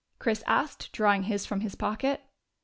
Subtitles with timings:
[0.17, 2.23] Chris asked, drawing his from his pocket.